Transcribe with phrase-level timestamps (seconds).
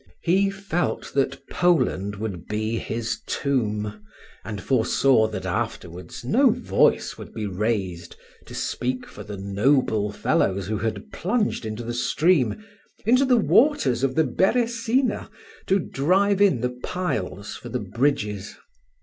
[0.23, 4.03] He felt that Poland would be his tomb,
[4.43, 8.15] and foresaw that afterwards no voice would be raised
[8.47, 12.63] to speak for the noble fellows who had plunged into the stream
[13.05, 15.29] into the waters of the Beresina!
[15.67, 18.57] to drive in the piles for the bridges.